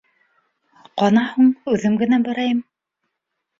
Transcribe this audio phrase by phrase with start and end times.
[1.01, 2.65] Ҡана һуң үҙем генә барайым!